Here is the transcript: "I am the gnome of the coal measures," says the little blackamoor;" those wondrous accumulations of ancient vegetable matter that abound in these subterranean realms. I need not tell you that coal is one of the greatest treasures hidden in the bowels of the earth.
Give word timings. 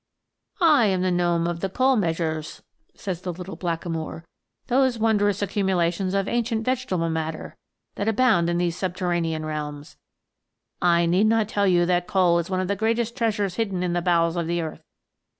"I 0.79 0.85
am 0.87 1.03
the 1.03 1.11
gnome 1.11 1.45
of 1.45 1.59
the 1.59 1.69
coal 1.69 1.95
measures," 1.95 2.63
says 2.95 3.21
the 3.21 3.31
little 3.31 3.55
blackamoor;" 3.55 4.25
those 4.65 4.97
wondrous 4.97 5.43
accumulations 5.43 6.15
of 6.15 6.27
ancient 6.27 6.65
vegetable 6.65 7.07
matter 7.11 7.55
that 7.97 8.07
abound 8.07 8.49
in 8.49 8.57
these 8.57 8.75
subterranean 8.75 9.45
realms. 9.45 9.97
I 10.81 11.05
need 11.05 11.27
not 11.27 11.47
tell 11.47 11.67
you 11.67 11.85
that 11.85 12.07
coal 12.07 12.39
is 12.39 12.49
one 12.49 12.59
of 12.61 12.67
the 12.67 12.75
greatest 12.75 13.15
treasures 13.15 13.57
hidden 13.57 13.83
in 13.83 13.93
the 13.93 14.01
bowels 14.01 14.37
of 14.37 14.47
the 14.47 14.59
earth. 14.59 14.81